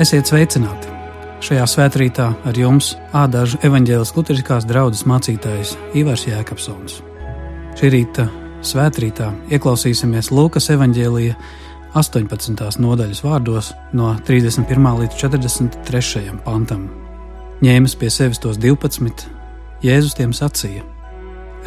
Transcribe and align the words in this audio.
Esiet 0.00 0.30
sveicināti! 0.30 0.88
Šajā 1.44 1.64
svētkrītā 1.68 2.30
ar 2.48 2.56
jums 2.56 2.94
ādažu 3.12 3.58
evaņģēlis 3.68 4.14
Lutriskās 4.16 4.64
draudzes 4.64 5.04
mācītājs 5.04 5.74
Ivars 6.00 6.22
Jēkabsons. 6.24 6.94
Šī 7.76 7.90
rīta 7.92 8.24
svētkrītā 8.64 9.28
ieklausīsimies 9.52 10.32
Lūkas 10.32 10.70
evaņģēlija 10.72 11.36
18. 12.00 12.80
nodaļas 12.80 13.22
vārdos 13.26 13.70
no 13.92 14.14
31. 14.24 14.90
līdz 15.02 15.20
43. 15.20 16.40
pantam. 16.48 16.88
Ņēmis 17.60 18.00
pie 18.00 18.08
sevis 18.08 18.40
tos 18.40 18.56
12, 18.56 19.28
Jēzus 19.84 20.16
tiem 20.16 20.32
sacīja: 20.32 20.80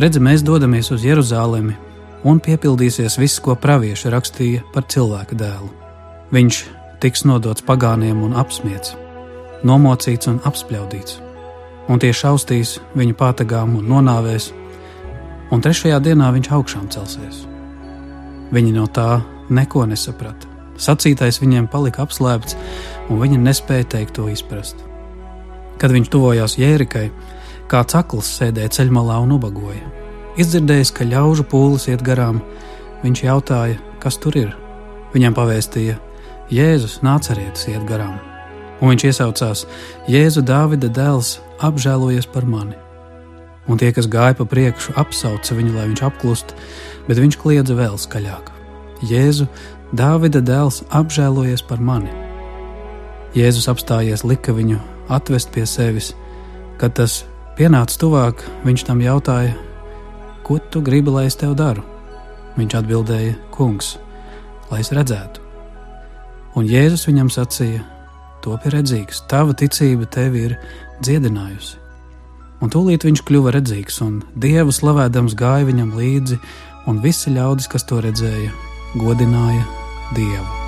Redzi, 0.02 0.26
mēs 0.26 0.42
dodamies 0.42 0.90
uz 0.90 1.06
Jeruzalemi, 1.06 1.78
un 2.26 2.42
piepildīsies 2.42 3.22
viss, 3.22 3.38
ko 3.38 3.54
pravieši 3.54 4.10
rakstīja 4.10 4.70
par 4.74 4.90
cilvēka 4.90 5.38
dēlu. 5.38 5.76
Viņš 6.34 6.70
tiks 7.04 7.26
nodots 7.28 7.66
pagāniem 7.68 8.22
un 8.24 8.36
apspiesti, 8.40 8.96
nomocīts 9.68 10.30
un 10.32 10.38
apspļaudīts, 10.48 11.18
un 11.92 12.00
tie 12.00 12.14
šaustīs 12.16 12.78
viņu 12.96 13.18
pātagām 13.20 13.76
un 13.80 13.90
nonāvēs, 13.92 14.52
un 15.52 15.64
trešajā 15.64 16.00
dienā 16.06 16.30
viņš 16.36 16.50
augšām 16.56 16.88
celsies. 16.96 17.44
Viņi 18.54 18.72
no 18.78 18.88
tā 18.88 19.20
neko 19.52 19.84
nesaprata. 19.90 20.48
Sacītais 20.80 21.42
viņiem 21.42 21.68
palika 21.70 22.06
apslēpts, 22.06 22.56
un 23.12 23.20
viņi 23.22 23.42
nespēja 23.42 23.90
teikt 23.98 24.16
to 24.18 24.30
izprast. 24.32 24.80
Kad 25.82 25.92
viņš 25.92 26.10
tuvojās 26.14 26.56
Jērikai, 26.62 27.10
kāds 27.70 27.98
akls 28.00 28.32
sēdēja 28.40 28.72
ceļmalā 28.80 29.20
un 29.26 29.36
ubagoja. 29.36 29.84
Izdzirdējis, 30.40 30.94
ka 30.96 31.06
ļaužu 31.10 31.46
pūlis 31.52 31.90
iet 31.92 32.02
garām, 32.06 32.40
viņš 33.04 33.26
jautāja, 33.28 33.78
kas 34.02 34.18
tur 34.24 34.38
ir. 34.40 34.56
Viņam 35.14 35.36
pavēstīja, 35.38 36.00
Jēzus 36.54 37.00
nācerietis 37.02 37.66
iet 37.72 37.82
garām, 37.90 38.20
un 38.78 38.92
viņš 38.92 39.04
iesaucās: 39.10 39.64
Jēzu 40.12 40.44
Dāvida 40.46 40.90
dēls, 40.92 41.40
apžēlojies 41.66 42.28
par 42.30 42.46
mani. 42.46 42.78
Un 43.66 43.80
tie, 43.80 43.90
kas 43.96 44.10
gāja 44.12 44.36
pa 44.38 44.46
priekšu, 44.46 44.94
apsauca 45.00 45.56
viņu, 45.58 45.74
lai 45.74 45.88
viņš 45.90 46.04
apklust, 46.06 46.54
bet 47.08 47.18
viņš 47.18 47.40
kliedza 47.42 47.78
vēl 47.80 47.98
skaļāk: 47.98 48.52
Jēzu, 49.10 49.48
Dāvida 49.98 50.44
dēls, 50.46 50.84
apžēlojies 50.94 51.66
par 51.66 51.82
mani. 51.82 52.14
Jēzus 53.34 53.70
apstājies, 53.72 54.22
lika 54.22 54.54
viņu 54.54 54.78
atvest 55.10 55.50
pie 55.56 55.66
sevis. 55.66 56.12
Kad 56.78 57.00
tas 57.00 57.24
pienāca 57.58 57.98
tuvāk, 57.98 58.44
viņš 58.68 58.90
tam 58.92 59.02
jautāja: 59.02 59.56
Ko 60.46 60.60
tu 60.60 60.86
gribi, 60.86 61.10
lai 61.10 61.26
es 61.32 61.40
tev 61.40 61.58
daru? 61.58 61.82
Viņš 62.60 62.78
atbildēja: 62.84 63.40
Kungs, 63.50 63.96
lai 64.70 64.84
es 64.86 64.94
redzētu. 64.94 65.43
Un 66.60 66.68
Jēzus 66.70 67.08
viņam 67.10 67.32
sacīja: 67.34 67.84
Topi 68.44 68.74
redzīgs, 68.74 69.24
tava 69.32 69.56
ticība 69.58 70.10
tevi 70.12 70.48
ir 70.50 70.58
dziedinājusi. 71.02 71.80
Un 72.64 72.72
tūlīt 72.72 73.04
viņš 73.08 73.24
kļuva 73.28 73.56
redzīgs, 73.58 74.00
un 74.06 74.22
dievu 74.40 74.72
slavēdams 74.76 75.36
gāja 75.40 75.68
viņam 75.68 75.96
līdzi, 76.00 76.40
un 76.88 77.04
visi 77.04 77.36
ļaudis, 77.36 77.72
kas 77.72 77.88
to 77.90 78.00
redzēja, 78.04 78.52
godināja 79.00 79.64
Dievu. 80.14 80.63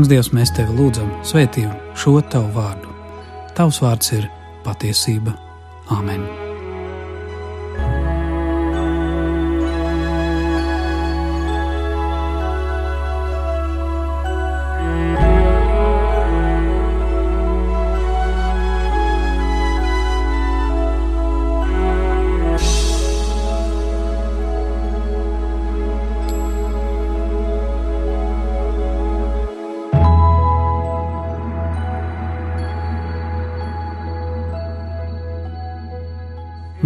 Kungs, 0.00 0.08
Dievs, 0.08 0.30
mēs 0.32 0.48
tevi 0.56 0.72
lūdzam, 0.78 1.10
svētī 1.28 1.66
šo 1.92 2.22
tavu 2.32 2.54
vārdu. 2.56 2.88
Tavs 3.52 3.84
vārds 3.84 4.16
ir 4.16 4.30
patiesība. 4.64 5.36
Āmen! 5.92 6.39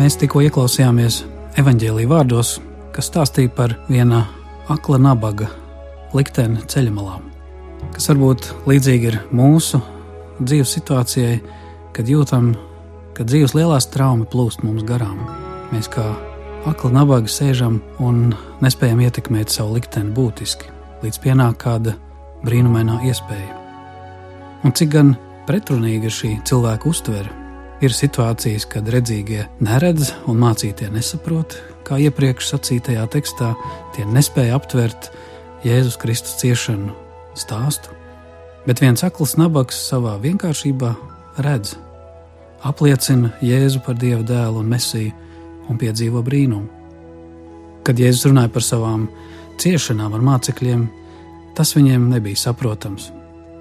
Mēs 0.05 0.19
tikko 0.21 0.43
ieklausījāmies 0.45 1.23
evaņģēlīja 1.57 2.09
vārdos, 2.11 2.49
kas 2.93 3.07
stāstīja 3.09 3.49
par 3.57 3.73
viena 3.89 4.19
akla 4.69 4.99
nabaga 5.01 5.47
likteni 6.13 6.61
ceļmalā, 6.69 7.15
kas 7.95 8.11
varbūt 8.11 8.51
līdzīgi 8.69 9.07
ir 9.09 9.15
mūsu 9.33 9.79
dzīves 10.43 10.75
situācijai, 10.77 11.39
kad 11.97 12.11
jūtam, 12.13 12.51
ka 13.17 13.25
dzīves 13.25 13.55
lielās 13.57 13.89
traumas 13.95 14.29
plūst 14.29 14.61
mums 14.67 14.85
garām. 14.85 15.23
Mēs 15.71 15.89
kā 15.95 16.05
akla 16.69 16.91
nabaga 16.99 17.33
sēžam 17.33 17.79
un 18.05 18.35
nespējam 18.61 19.01
ietekmēt 19.07 19.55
savu 19.55 19.79
likteni 19.79 20.13
būtiski, 20.19 20.69
līdz 21.01 21.23
pienāk 21.25 21.57
kāda 21.65 21.97
brīnumainā 22.45 22.99
iespēja. 23.09 23.57
Un 24.69 24.77
cik 24.77 24.93
gan 24.99 25.15
pretrunīga 25.49 26.13
ir 26.13 26.17
šī 26.19 26.35
cilvēka 26.45 26.93
uztvere 26.93 27.44
Ir 27.83 27.91
situācijas, 27.91 28.69
kad 28.71 28.87
redzīgie 28.89 29.49
neredz 29.65 30.13
un 30.31 30.39
mācītie 30.45 30.87
nesaprot, 30.95 31.57
kā 31.85 31.99
iepriekš 32.01 32.53
sacītajā 32.53 33.07
tekstā, 33.11 33.51
tie 33.97 34.07
nespēja 34.07 34.55
aptvert 34.59 35.11
Jēzus 35.67 35.99
Kristus 36.01 36.39
ciešanu 36.39 36.95
stāstu, 37.39 37.91
bet 38.69 38.81
viens 38.85 39.03
akls 39.05 39.35
nabaks 39.41 39.81
savā 39.89 40.15
vienkāršībā 40.23 40.93
redz, 41.45 41.75
apliecina 42.65 43.33
Jēzu 43.45 43.83
par 43.85 43.99
Dieva 44.01 44.23
dēlu 44.23 44.63
un 44.63 44.71
mesiju 44.71 45.13
un 45.69 45.81
piedzīvo 45.81 46.23
brīnumu. 46.25 46.69
Kad 47.85 48.01
Jēzus 48.01 48.31
runāja 48.31 48.53
par 48.55 48.65
savām 48.65 49.09
ciešanām 49.61 50.15
ar 50.15 50.25
mācekļiem, 50.25 50.87
tas 51.59 51.75
viņiem 51.77 52.07
nebija 52.13 52.39
saprotams, 52.47 53.11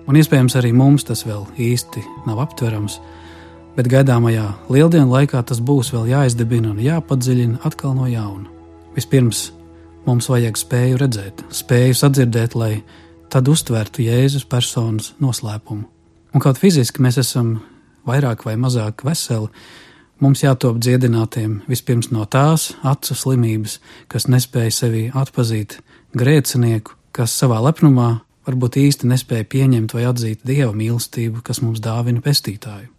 un 0.07 0.21
iespējams 0.21 0.56
arī 0.59 0.71
mums 0.75 1.06
tas 1.09 1.25
vēl 1.27 1.44
īsti 1.57 2.06
nav 2.27 2.39
aptverams 2.45 3.00
bet 3.77 3.89
gaidāmajā 3.89 4.45
lieldienu 4.71 5.09
laikā 5.11 5.41
tas 5.47 5.61
būs 5.63 5.91
vēl 5.93 6.11
jāizdibina 6.11 6.71
un 6.73 6.81
jāpadziļina 6.81 7.61
atkal 7.65 7.95
no 7.97 8.07
jauna. 8.09 8.49
Vispirms 8.93 9.47
mums 10.05 10.29
vajag 10.29 10.59
spēju 10.59 10.99
redzēt, 11.01 11.45
spēju 11.53 11.97
sadzirdēt, 11.97 12.57
lai 12.59 12.73
tad 13.33 13.49
uztvērtu 13.49 14.05
Jēzus 14.05 14.45
personas 14.49 15.13
noslēpumu. 15.23 15.87
Un 16.33 16.41
kaut 16.41 16.59
fiziski 16.61 17.01
mēs 17.01 17.19
esam 17.21 17.55
vairāk 18.09 18.45
vai 18.45 18.55
mazāk 18.61 19.05
veseli, 19.05 19.49
mums 20.21 20.43
jātop 20.43 20.79
dziedinātiem 20.81 21.61
vispirms 21.69 22.11
no 22.13 22.25
tās 22.25 22.71
acu 22.83 23.17
slimības, 23.17 23.79
kas 24.11 24.29
nespēja 24.29 24.73
sevi 24.73 25.03
atpazīt, 25.13 25.79
grēcinieku, 26.17 26.97
kas 27.13 27.33
savā 27.37 27.61
lepnumā 27.65 28.15
varbūt 28.45 28.81
īsti 28.81 29.09
nespēja 29.09 29.49
pieņemt 29.49 29.93
vai 29.95 30.09
atzīt 30.09 30.43
dieva 30.45 30.73
mīlestību, 30.75 31.41
kas 31.45 31.63
mums 31.65 31.81
dāvina 31.81 32.21
pestītāju 32.21 32.91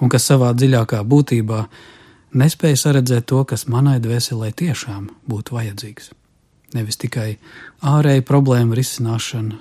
un 0.00 0.12
kas 0.12 0.28
savā 0.30 0.52
dziļākā 0.56 1.02
būtībā 1.06 1.64
nespēja 2.38 2.78
saredzēt 2.84 3.28
to, 3.30 3.42
kas 3.48 3.66
manai 3.70 3.98
dvēselē 4.02 4.52
tiešām 4.56 5.08
būtu 5.28 5.56
vajadzīgs. 5.56 6.12
Nevis 6.76 7.00
tikai 7.00 7.38
ārēju 7.80 8.26
problēmu 8.28 8.76
risināšana, 8.76 9.56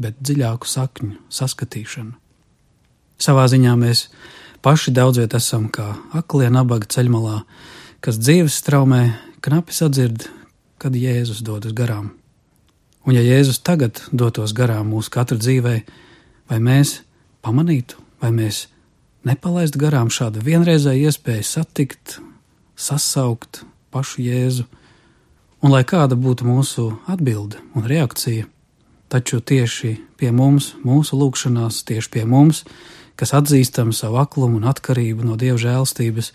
bet 0.00 0.16
dziļāku 0.24 0.68
sakņu 0.68 1.16
saskatīšana. 1.32 2.14
Savā 3.20 3.46
ziņā 3.48 3.72
mēs 3.80 4.06
paši 4.64 4.92
daudz 4.96 5.20
viet 5.20 5.34
esam 5.36 5.68
kā 5.72 5.94
aklie 6.16 6.48
nabaga 6.52 6.88
ceļmalā, 6.92 7.42
kas 8.04 8.20
dzīves 8.20 8.56
straumē 8.60 9.02
knapi 9.44 9.72
sadzird, 9.72 10.28
kad 10.80 10.96
Jēzus 10.96 11.42
dodas 11.44 11.72
garām. 11.76 12.10
Un 13.06 13.14
ja 13.14 13.22
Jēzus 13.22 13.62
tagad 13.64 14.02
dotos 14.12 14.52
garām 14.56 14.90
mūsu 14.90 15.12
katra 15.14 15.38
dzīvē, 15.38 15.76
vai 16.50 16.58
mēs 16.60 17.00
pamanītu, 17.46 18.00
vai 18.20 18.32
mēs 18.34 18.66
nepalaist 19.26 19.76
garām 19.80 20.08
šādu 20.12 20.44
vienreizēju 20.46 21.10
iespēju 21.10 21.46
satikt, 21.46 22.18
sasaukt 22.76 23.64
pašu 23.90 24.24
Jēzu, 24.24 24.66
Un 25.64 25.72
lai 25.72 25.82
kāda 25.88 26.14
būtu 26.14 26.44
mūsu 26.46 26.82
atbilde 27.10 27.58
un 27.74 27.86
reakcija, 27.88 28.44
taču 29.10 29.40
tieši 29.40 29.96
pie 30.20 30.28
mums, 30.30 30.74
mūsu 30.84 31.16
lūgšanās, 31.18 31.80
tieši 31.88 32.12
pie 32.12 32.22
mums, 32.28 32.64
kas 33.16 33.32
atzīstam 33.34 33.90
savu 33.96 34.20
aklumu 34.20 34.60
un 34.60 34.68
atkarību 34.68 35.24
no 35.26 35.34
Dieva 35.40 35.56
žēlstības, 35.58 36.30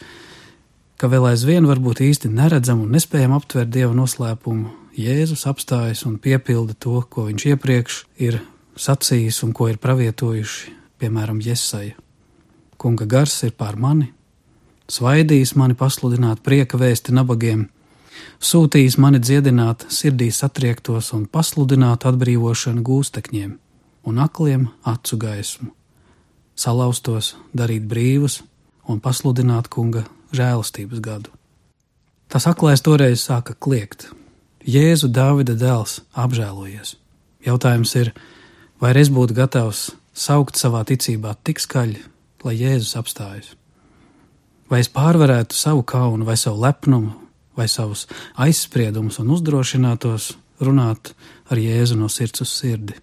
ka 0.98 1.10
vēl 1.12 1.30
aizvien 1.32 1.70
varbūt 1.70 2.02
īsti 2.04 2.34
neredzam 2.34 2.82
un 2.84 2.92
nespējam 2.98 3.38
aptvert 3.38 3.72
Dieva 3.72 3.94
noslēpumu, 3.96 4.74
Jēzus 5.00 5.46
apstājas 5.48 6.04
un 6.10 6.18
piepilda 6.20 6.76
to, 6.76 7.00
ko 7.08 7.30
viņš 7.30 7.46
iepriekš 7.54 8.04
ir 8.20 8.42
sacījis 8.76 9.44
un 9.46 9.54
ko 9.56 9.70
ir 9.72 9.80
pravietojuši, 9.80 10.76
piemēram, 11.00 11.40
Jesaja. 11.46 11.96
Kunga 12.82 13.06
gars 13.06 13.36
ir 13.46 13.52
pār 13.54 13.76
mani, 13.78 14.08
svaidījis 14.90 15.54
mani 15.54 15.76
pasludināt 15.78 16.40
prieka 16.42 16.80
vēsti 16.82 17.14
nabagiem, 17.14 17.68
sūtījis 18.42 18.98
mani 18.98 19.20
dziedināt 19.22 19.86
sirdī 19.94 20.32
satriektos 20.34 21.12
un 21.14 21.28
pasludināt 21.30 22.08
atbrīvošanu 22.10 22.82
gūstekņiem 22.88 23.52
un 24.10 24.18
akliem 24.24 24.66
acu 24.82 25.20
gaismu, 25.22 25.70
salauztos 26.58 27.36
darīt 27.54 27.86
brīvus 27.92 28.40
un 28.90 28.98
pasludināt 29.00 29.70
kunga 29.70 30.08
žēlastības 30.34 31.04
gadu. 31.06 31.30
Tas 32.34 32.48
aklais 32.50 32.82
toreiz 32.82 33.22
sāka 33.22 33.54
kliegt, 33.54 34.08
Jēzu 34.66 35.10
Dāvida 35.14 35.54
dēls 35.58 36.00
apžēlojies. 36.18 36.96
Jautājums 37.46 37.94
ir, 37.98 38.12
vai 38.82 38.96
es 38.98 39.10
būtu 39.14 39.38
gatavs 39.38 39.92
saukt 40.14 40.58
savā 40.58 40.82
ticībā 40.86 41.36
tik 41.44 41.62
skaļi, 41.62 42.02
lai 42.46 42.56
Jēzus 42.60 42.96
apstājas? 43.00 43.54
Vai 44.72 44.80
es 44.84 44.90
pārvarētu 44.92 45.56
savu 45.58 45.84
kaunu, 45.84 46.26
vai 46.26 46.38
savu 46.40 46.62
lepnumu, 46.64 47.14
vai 47.58 47.68
savus 47.68 48.06
aizspriedumus 48.40 49.20
un 49.20 49.34
uzdrošinātos 49.36 50.32
runāt 50.64 51.14
ar 51.52 51.60
Jēzu 51.60 51.98
no 52.00 52.08
sirds 52.10 52.46
uz 52.46 52.54
sirdi? 52.56 52.96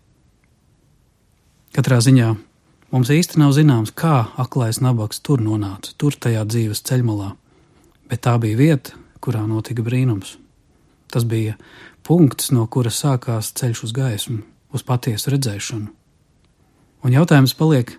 Katrā 1.76 2.00
ziņā 2.00 2.30
mums 2.94 3.12
īsti 3.12 3.38
nav 3.42 3.52
zināms, 3.56 3.92
kā 3.92 4.30
aklais 4.40 4.80
nabaks 4.80 5.20
tur 5.20 5.42
nonāca, 5.44 5.92
tur 6.00 6.16
tajā 6.16 6.46
dzīves 6.48 6.80
ceļmalā, 6.88 7.34
bet 8.08 8.24
tā 8.24 8.38
bija 8.40 8.56
vieta, 8.56 8.96
kurā 9.20 9.44
notika 9.46 9.84
brīnums. 9.84 10.38
Tas 11.12 11.24
bija 11.28 11.58
punkts, 12.04 12.50
no 12.56 12.64
kura 12.66 12.90
sākās 12.92 13.52
ceļš 13.60 13.84
uz 13.84 13.94
gaismu, 13.96 14.40
uz 14.72 14.84
patiesu 14.84 15.34
redzēšanu. 15.34 15.92
Un 17.04 17.14
jautājums 17.14 17.54
paliek 17.56 17.94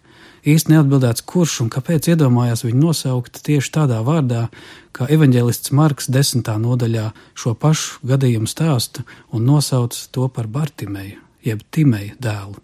īsti 0.47 0.73
neatbildēts, 0.73 1.23
kurš 1.27 1.59
un 1.65 1.71
kāpēc 1.73 2.11
iedomājās 2.13 2.63
viņu 2.65 2.81
nosaukt 2.83 3.41
tieši 3.45 3.73
tādā 3.75 3.99
vārdā, 4.05 4.47
kā 4.95 5.07
evanģēlists 5.11 5.73
Marks 5.75 6.09
desmitā 6.11 6.57
nodaļā 6.61 7.09
šo 7.37 7.55
pašu 7.59 7.99
gadījumu 8.09 8.49
stāsta 8.49 9.05
un 9.31 9.47
nosauc 9.47 9.95
to 10.13 10.27
par 10.33 10.47
Bartimeju, 10.47 11.19
jeb 11.45 11.63
Timeja 11.71 12.15
dēlu. 12.19 12.59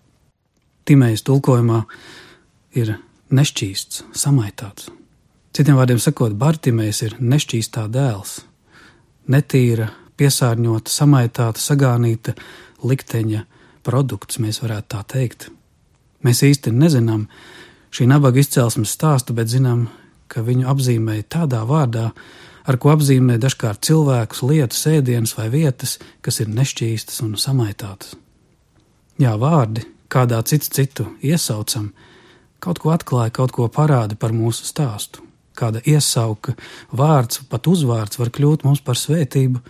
Timejas 0.86 1.26
tulkojumā 1.26 1.82
ir 2.78 2.96
nešķīsts, 3.34 4.06
samaitāts. 4.14 4.92
Citiem 5.56 5.78
vārdiem 5.80 6.00
sakot, 6.04 6.36
Bartimejs 6.36 7.02
ir 7.08 7.14
nešķīstā 7.24 7.88
dēls, 7.88 8.42
netīra 9.32 9.88
piesārņota, 10.20 10.92
samaitāta, 10.92 11.62
sagānīta 11.62 12.36
likteņa 12.84 13.46
produkts, 13.86 14.40
mēs 14.44 14.62
varētu 14.64 14.92
tā 14.92 15.04
teikt. 15.16 15.50
Mēs 16.26 16.42
īsti 16.44 16.74
nezinām 16.74 17.28
šī 17.96 18.08
nabaga 18.12 18.42
izcelsmes 18.42 18.92
stāstu, 18.92 19.36
bet 19.38 19.48
zinām, 19.52 19.88
ka 20.28 20.44
viņu 20.44 20.68
apzīmēja 20.72 21.30
tādā 21.38 21.62
vārdā, 21.68 22.10
ar 22.66 22.78
ko 22.82 22.92
apzīmē 22.92 23.38
dažkārt 23.40 23.86
cilvēkus, 23.88 24.42
lietas, 24.50 24.82
ēdienas 24.90 25.36
vai 25.38 25.48
vietas, 25.54 25.98
kas 26.26 26.42
ir 26.44 26.52
nešķīstas 26.52 27.22
un 27.24 27.38
samaitātas. 27.40 28.16
Jā, 29.22 29.36
vārdi, 29.40 29.86
kādā 30.12 30.42
cits 30.44 30.72
citu 30.76 31.08
iesaucam, 31.24 31.94
kaut 32.60 32.82
ko 32.84 32.92
atklāja, 32.92 33.32
kaut 33.32 33.54
ko 33.56 33.70
parāda 33.72 34.18
par 34.20 34.36
mūsu 34.36 34.68
stāstu. 34.68 35.24
Kāda 35.56 35.80
iesauka, 35.88 36.52
vārds, 36.92 37.46
pat 37.48 37.70
uzvārds 37.72 38.20
var 38.20 38.28
kļūt 38.36 38.66
mums 38.68 38.82
par 38.84 39.00
svētību, 39.00 39.62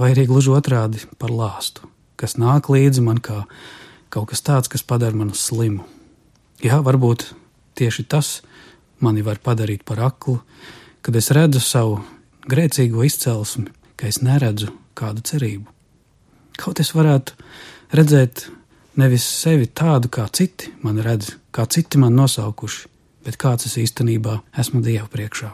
vai 0.00 0.10
arī 0.10 0.24
gluži 0.26 0.50
otrādi 0.50 1.04
par 1.18 1.30
lāstu, 1.30 1.86
kas 2.18 2.34
nāk 2.42 2.66
līdzi 2.74 3.04
man 3.06 3.22
kā 3.22 3.44
kaut 4.10 4.32
kas 4.32 4.42
tāds, 4.42 4.70
kas 4.72 4.82
padara 4.82 5.14
mani 5.14 5.38
slimu. 5.38 5.84
Jā, 6.64 6.80
varbūt 6.82 7.28
tieši 7.78 8.04
tas 8.10 8.38
mani 9.00 9.22
var 9.22 9.40
padarīt 9.42 9.84
par 9.86 10.02
aklu, 10.08 10.38
kad 11.02 11.16
es 11.16 11.30
redzu 11.34 11.62
savu 11.62 12.00
grēcīgo 12.50 13.04
izcelsmi, 13.06 13.70
ka 13.96 14.08
es 14.10 14.20
neredzu 14.24 14.72
kādu 14.98 15.22
cerību. 15.24 15.66
Kaut 16.58 16.80
es 16.82 16.90
varētu 16.94 17.36
redzēt 17.94 18.48
nevis 18.98 19.26
sevi 19.26 19.68
tādu, 19.70 20.10
kā 20.10 20.26
citi 20.34 20.72
man 20.82 20.98
redz, 21.04 21.36
kā 21.54 21.68
citi 21.70 22.00
man 22.02 22.16
nosaukuši, 22.18 22.88
bet 23.26 23.38
kāds 23.38 23.68
es 23.68 23.78
īstenībā 23.78 24.40
esmu 24.58 24.82
Dieva 24.82 25.06
priekšā. 25.12 25.52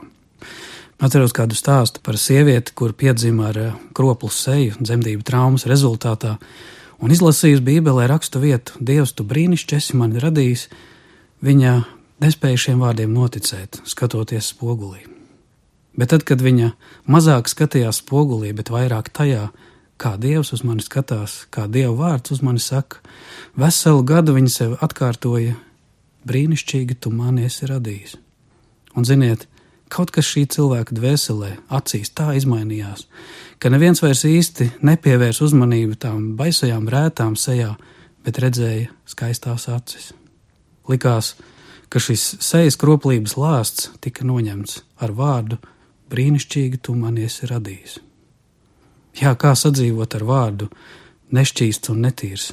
Atceros 1.04 1.34
kādu 1.36 1.56
stāstu 1.58 2.00
par 2.04 2.16
sievieti, 2.20 2.72
kur 2.72 2.94
piedzima 2.96 3.50
ar 3.50 3.58
eh, 3.60 3.72
kroplu 3.96 4.30
seju 4.30 4.78
dzemdību 4.80 5.26
traumas 5.26 5.66
rezultātā, 5.68 6.36
un 7.02 7.12
izlasījusi 7.12 7.64
Bībelē 7.66 8.06
rakstu 8.08 8.40
vietu: 8.40 8.78
Dievs, 8.80 9.12
tu 9.12 9.26
brīnišķīgi 9.28 9.80
esi 9.82 9.98
mani 10.00 10.22
radījis. 10.22 10.68
Viņa 11.44 11.74
nespēja 12.22 12.60
šiem 12.66 12.82
vārdiem 12.84 13.12
noticēt, 13.14 13.80
skatoties 13.88 14.52
spogulī. 14.54 15.04
Bet 15.94 16.10
tad, 16.10 16.24
kad 16.26 16.42
viņa 16.42 16.72
mazāk 17.10 17.48
skatījās 17.50 18.02
spogulī, 18.02 18.50
bet 18.56 18.72
vairāk 18.74 19.12
tajā, 19.14 19.48
kā 19.98 20.16
Dievs 20.18 20.52
uz 20.56 20.64
mani 20.66 20.82
skatās, 20.82 21.44
kā 21.54 21.68
Dieva 21.70 21.94
vārds 21.94 22.34
uz 22.34 22.42
mani 22.42 22.62
saka, 22.62 22.98
veselu 23.58 24.02
gadu 24.02 24.34
viņa 24.34 24.50
sev 24.50 24.76
atkārtoja: 24.82 25.54
Brīnišķīgi, 26.26 26.98
tu 26.98 27.14
mani 27.14 27.46
esi 27.46 27.70
radījis. 27.70 28.16
Un 28.98 29.06
ziniet, 29.06 29.46
Kaut 29.94 30.10
kas 30.10 30.26
šī 30.26 30.46
cilvēka 30.50 30.94
dvēselē, 30.96 31.50
acīs 31.76 32.08
tā 32.16 32.32
izmainījās, 32.34 33.04
ka 33.62 33.70
neviens 33.70 34.00
vairs 34.02 34.24
īsti 34.26 34.70
nepievērs 34.82 35.38
uzmanību 35.44 35.98
tām 36.02 36.32
baisajām 36.38 36.88
rētām 36.90 37.36
sejā, 37.38 37.74
bet 38.26 38.40
redzēja 38.42 38.88
skaistās 39.06 39.68
acis. 39.70 40.08
Likās, 40.90 41.34
ka 41.36 41.53
šis 42.02 42.24
sejas 42.42 42.78
kroplības 42.80 43.36
lāsts 43.38 43.90
tika 44.04 44.26
noņemts 44.26 44.82
ar 45.04 45.14
vārdu 45.14 45.60
brīnišķīgi 46.10 46.82
tu 46.82 46.96
man 46.98 47.18
esi 47.18 47.48
radījis. 47.50 47.98
Jā, 49.22 49.34
kā 49.38 49.54
sadzīvot 49.54 50.18
ar 50.18 50.26
vārdu 50.26 50.70
nešķīsts 51.34 51.94
un 51.94 52.02
netīrs. 52.06 52.52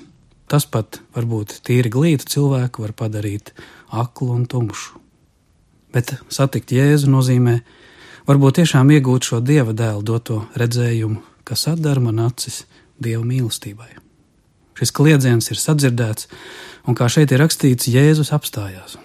Tas 0.52 0.68
pat 0.68 1.00
varbūt 1.16 1.62
tīri 1.66 1.90
glītu 1.90 2.28
cilvēku 2.30 2.86
var 2.86 2.94
padarīt 2.98 3.54
aklu 3.90 4.36
un 4.36 4.46
tumšu 4.46 5.02
bet 5.94 6.16
satikt 6.32 6.72
Jēzu 6.76 7.12
nozīmē 7.12 7.60
varbūt 8.30 8.62
tiešām 8.62 8.92
iegūt 8.96 9.28
šo 9.28 9.42
dieva 9.44 9.76
dēlu 9.76 10.04
doto 10.08 10.42
redzējumu, 10.60 11.22
kas 11.48 11.68
atdara 11.72 12.04
man 12.04 12.22
acis 12.28 12.64
dieva 13.02 13.24
mīlestībai. 13.28 13.92
Šis 14.80 14.94
kliedziens 14.96 15.52
ir 15.52 15.60
sadzirdēts, 15.60 16.30
un 16.88 16.98
kā 16.98 17.10
šeit 17.12 17.34
ir 17.34 17.44
rakstīts, 17.44 17.92
Jēzus 17.92 18.32
apstājās. 18.34 18.98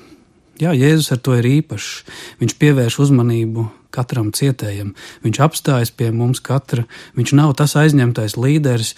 Jā, 0.57 0.73
Jēzus 0.73 1.13
ar 1.13 1.21
to 1.21 1.35
ir 1.37 1.47
īpašs. 1.51 2.07
Viņš 2.41 2.55
pievērš 2.61 2.97
uzmanību 3.05 3.67
katram 3.93 4.31
cietējam, 4.33 4.95
viņš 5.25 5.41
apstājas 5.45 5.93
pie 5.93 6.11
mums 6.13 6.41
katra, 6.45 6.87
viņš 7.17 7.33
nav 7.37 7.55
tas 7.61 7.77
aizņemtais 7.77 8.37
līderis, 8.41 8.95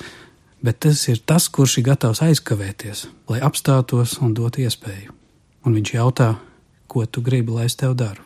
bet 0.62 0.80
tas 0.86 1.04
ir 1.10 1.18
tas, 1.22 1.48
kurš 1.50 1.78
ir 1.80 1.88
gatavs 1.90 2.22
aizkavēties, 2.26 3.06
lai 3.30 3.42
apstātos 3.46 4.16
un 4.22 4.34
dot 4.38 4.58
iespēju. 4.58 5.14
Un 5.66 5.74
viņš 5.78 5.94
jautā, 5.94 6.32
ko 6.90 7.04
tu 7.06 7.22
gribi, 7.22 7.54
lai 7.54 7.66
es 7.68 7.78
tev 7.78 7.94
daru? 7.98 8.22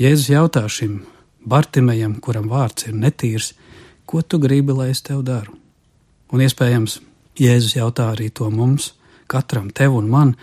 Jēzus 0.00 0.30
jautā 0.32 0.64
šim 0.70 1.02
Bartimejam, 1.46 2.18
kuram 2.20 2.50
vārds 2.50 2.86
ir 2.88 2.96
netīrs, 2.96 3.54
ko 4.06 4.22
tu 4.22 4.38
gribi, 4.42 4.74
lai 4.76 4.90
es 4.94 5.02
tev 5.06 5.22
daru? 5.26 5.54
Un 6.34 6.42
iespējams, 6.42 6.98
Jēzus 7.40 7.78
jautā 7.78 8.10
arī 8.12 8.28
to 8.34 8.50
mums, 8.50 8.92
katram 9.30 9.70
tev 9.70 9.96
un 9.98 10.10
man, 10.10 10.34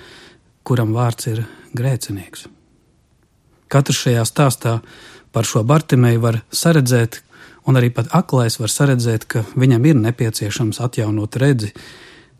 kuram 0.68 0.92
vārds 0.96 1.30
ir 1.32 1.46
grēcinieks. 1.78 2.48
Katrs 3.72 4.04
šajā 4.04 4.26
stāstā 4.28 4.80
par 5.32 5.48
šo 5.48 5.64
Bartimeju 5.68 6.24
var 6.24 6.42
saredzēt, 6.52 7.22
un 7.68 7.80
arī 7.80 7.92
pat 7.96 8.12
aklais 8.16 8.60
var 8.60 8.72
saredzēt, 8.72 9.28
ka 9.28 9.46
viņam 9.56 9.88
ir 9.88 9.98
nepieciešams 10.04 10.80
atjaunot 10.84 11.40
redzi, 11.40 11.74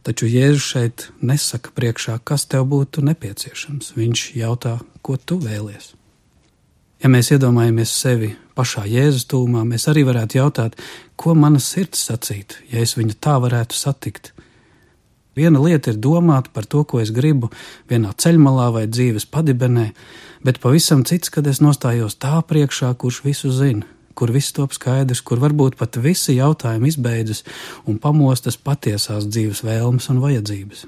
Taču 0.08 0.24
Jēzus 0.32 0.64
šeit 0.64 1.04
nesaka 1.20 1.74
priekšā, 1.76 2.14
kas 2.24 2.46
tev 2.48 2.64
būtu 2.72 3.02
nepieciešams. 3.04 3.90
Viņš 3.98 4.22
jautā, 4.40 4.78
ko 5.04 5.18
tu 5.20 5.36
vēlies. 5.44 5.90
Ja 7.04 7.12
mēs 7.12 7.34
iedomājamies 7.36 7.92
sevi 7.92 8.30
pašā 8.56 8.86
Jēzus 8.88 9.28
tūmā, 9.28 9.66
mēs 9.68 9.90
arī 9.92 10.06
varētu 10.08 10.40
jautāt, 10.40 10.80
ko 11.20 11.36
mana 11.36 11.60
sirds 11.60 12.06
sacītu, 12.08 12.64
ja 12.72 12.86
es 12.88 12.96
viņu 12.96 13.18
tā 13.20 13.36
varētu 13.44 13.76
satikt. 13.76 14.32
Viena 15.38 15.62
lieta 15.62 15.92
ir 15.94 16.00
domāt 16.02 16.50
par 16.54 16.66
to, 16.66 16.82
ko 16.84 16.98
es 17.04 17.12
gribu 17.14 17.52
vienā 17.92 18.16
ceļmalā 18.18 18.72
vai 18.74 18.88
dzīves 18.90 19.28
padibenē, 19.30 19.92
bet 20.42 20.58
pavisam 20.64 21.04
cits, 21.06 21.30
kad 21.30 21.46
es 21.48 21.62
nostājos 21.62 22.18
tā 22.18 22.40
priekšā, 22.42 22.90
kurš 22.98 23.22
visu 23.28 23.54
zina, 23.54 23.86
kur 24.18 24.34
viss 24.34 24.56
top 24.58 24.74
skaidrs, 24.74 25.22
kur 25.22 25.38
varbūt 25.44 25.78
pat 25.78 26.00
visi 26.02 26.40
jautājumi 26.40 26.90
izbeidzas 26.90 27.44
un 27.86 28.02
pamostas 28.02 28.58
patiesās 28.58 29.30
dzīves 29.30 29.62
vēlmes 29.68 30.10
un 30.10 30.24
vajadzības. 30.26 30.88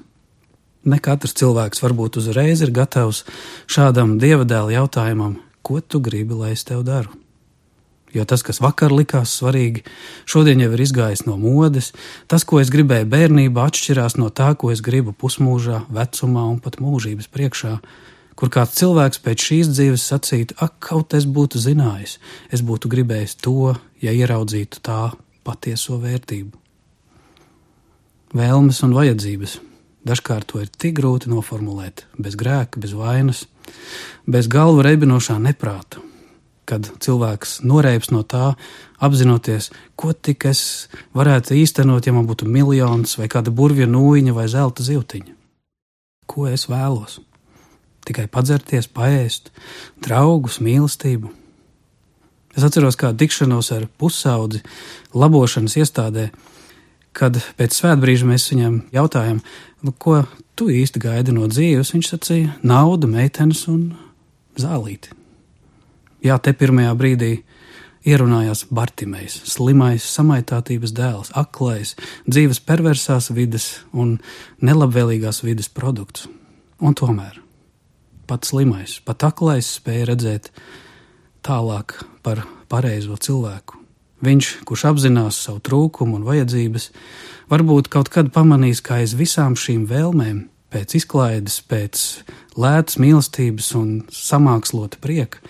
Ne 0.90 0.98
katrs 0.98 1.36
cilvēks 1.36 1.82
varbūt 1.84 2.18
uzreiz 2.18 2.64
ir 2.64 2.74
gatavs 2.74 3.22
šādam 3.70 4.18
dievadēla 4.18 4.80
jautājumam, 4.80 5.36
ko 5.62 5.78
tu 5.80 6.00
gribi, 6.02 6.34
lai 6.34 6.56
es 6.56 6.64
tev 6.66 6.82
daru. 6.88 7.12
Jo 8.14 8.24
tas, 8.26 8.42
kas 8.42 8.58
vakar 8.62 8.90
likās 8.90 9.36
svarīgi, 9.38 9.84
šodien 10.26 10.62
jau 10.64 10.70
ir 10.74 10.82
izgājis 10.82 11.24
no 11.28 11.36
modes. 11.38 11.92
Tas, 12.30 12.42
ko 12.42 12.58
es 12.58 12.72
gribēju 12.74 13.06
bērnībā, 13.10 13.68
atšķirās 13.70 14.18
no 14.18 14.32
tā, 14.34 14.50
ko 14.58 14.72
es 14.74 14.82
gribu 14.82 15.14
pusmūžā, 15.14 15.84
vecumā 15.94 16.46
un 16.50 16.58
pat 16.62 16.80
mūžības 16.82 17.30
priekšā, 17.30 17.76
kur 18.34 18.50
kāds 18.50 18.74
cilvēks 18.80 19.22
pēc 19.22 19.46
šīs 19.46 19.70
dzīves 19.76 20.08
sacītu, 20.10 20.58
ak, 20.58 20.78
kaut 20.90 21.14
es 21.14 21.28
būtu 21.28 21.62
zinājis, 21.62 22.18
es 22.50 22.64
būtu 22.66 22.90
gribējis 22.90 23.36
to, 23.44 23.74
ja 24.02 24.14
ieraudzītu 24.16 24.82
tā 24.82 25.12
patieso 25.46 26.00
vērtību. 26.02 26.56
Vēlmes 28.34 28.82
un 28.86 28.94
vajadzības. 28.94 29.58
Dažkārt 30.06 30.48
to 30.48 30.62
ir 30.62 30.70
tik 30.80 30.94
grūti 30.96 31.28
noformulēt, 31.28 32.06
bez 32.16 32.36
grēka, 32.40 32.80
bez 32.80 32.94
vainas, 32.96 33.44
bez 34.24 34.48
galvu 34.48 34.80
reibinošā 34.86 35.36
neprāta, 35.42 36.00
kad 36.70 36.86
cilvēks 37.02 37.60
noreips 37.66 38.12
no 38.14 38.22
tā, 38.22 38.54
apzinoties, 39.02 39.70
ko 39.98 40.12
tik 40.14 40.46
es 40.50 40.62
varētu 41.16 41.56
īstenot, 41.58 42.06
ja 42.06 42.14
man 42.16 42.28
būtu 42.30 42.48
miljons 42.48 43.18
vai 43.18 43.28
kāda 43.32 43.50
burvja 43.50 43.90
nūjiņa 43.90 44.36
vai 44.36 44.46
zelta 44.52 44.86
zivtiņa. 44.86 45.34
Ko 46.30 46.46
es 46.46 46.68
vēlos? 46.70 47.18
tikai 48.10 48.26
padzerties, 48.30 48.88
paēst, 48.90 49.50
draugus, 50.02 50.60
mīlestību. 50.64 51.30
Es 52.56 52.66
atceros 52.66 52.98
kādu 52.98 53.22
tikšanos 53.22 53.70
ar 53.76 53.86
pusaudzi 54.00 54.62
labošanas 55.14 55.76
iestādē, 55.78 56.30
kad 57.14 57.38
pēc 57.58 57.76
svētbrīža 57.78 58.26
mēs 58.26 58.48
viņam 58.50 58.80
jautājām, 58.94 59.38
nu, 59.86 59.94
ko 59.94 60.24
tu 60.58 60.70
īsti 60.72 61.02
gaidi 61.02 61.34
no 61.36 61.46
dzīves. 61.50 61.94
Viņš 61.94 62.12
sacīja, 62.14 62.58
naudu, 62.66 63.10
meitenes 63.10 63.66
un 63.70 63.92
zālīti. 64.58 65.14
Jā, 66.20 66.36
te 66.38 66.52
pirmajā 66.52 66.92
brīdī 66.98 67.30
ierunājās 68.08 68.66
Bartimējs, 68.72 69.38
slimais, 69.54 70.04
samaitātības 70.04 70.92
dēls, 70.96 71.32
aklais, 71.36 71.94
dzīves 72.28 72.60
perversās 72.64 73.30
vidas 73.36 73.70
un 73.92 74.18
nelabvēlīgās 74.64 75.42
vidas 75.44 75.68
produkts. 75.72 76.28
Un 76.80 76.96
tomēr 76.96 77.40
pat 78.30 78.46
slimais, 78.46 79.00
pat 79.04 79.24
aklais 79.26 79.66
spēja 79.80 80.12
redzēt 80.12 80.52
tālāk 81.42 81.96
par 82.22 82.44
pareizo 82.70 83.16
cilvēku. 83.18 83.80
Viņš, 84.22 84.50
kurš 84.68 84.84
apzinās 84.92 85.40
savu 85.46 85.62
trūkumu 85.64 86.20
un 86.20 86.26
vajadzības, 86.28 86.90
varbūt 87.50 87.88
kaut 87.92 88.12
kad 88.12 88.28
pamanīs, 88.34 88.84
ka 88.84 89.00
aiz 89.00 89.16
visām 89.16 89.56
šīm 89.58 89.86
vēlmēm, 89.90 90.44
pēc 90.70 90.94
izklaides, 91.00 91.58
pēc 91.66 92.04
lētas 92.60 93.00
mīlestības 93.02 93.72
un 93.80 93.90
samākslota 94.14 95.00
prieka, 95.02 95.40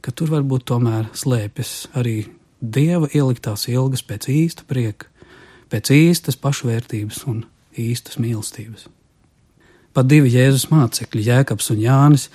ka 0.00 0.12
tur 0.16 0.32
varbūt 0.34 0.66
tomēr 0.70 1.08
slēpjas 1.16 1.90
arī 1.98 2.24
dieva 2.60 3.08
ieliktās 3.14 3.66
ilgas 3.70 4.02
pēc 4.06 4.28
īsta 4.32 4.66
prieka, 4.68 5.08
pēc 5.72 5.92
īstas 5.94 6.38
pašvērtības 6.40 7.24
un 7.30 7.44
īstas 7.78 8.18
mīlestības. 8.20 8.88
Pat 9.94 10.06
divi 10.06 10.30
Jēzus 10.30 10.68
mācekļi, 10.70 11.26
Jēkabs 11.26 11.72
un 11.74 11.82
Jānis, 11.82 12.28